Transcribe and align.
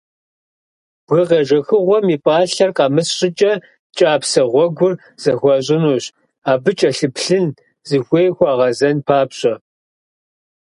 Бгы 1.05 1.21
къежэхыгъуэм 1.29 2.05
и 2.15 2.17
пӀалъэр 2.23 2.71
къэмыс 2.77 3.09
щӀыкӀэ 3.17 3.53
кӀапсэ 3.97 4.43
гъуэгур 4.51 4.93
зэхуащӏынущ, 5.21 6.05
абы 6.51 6.71
кӀэлъыплъын, 6.79 7.47
зыхуей 7.87 8.29
хуагъэзэн 8.35 8.97
папщӀэ. 9.07 9.53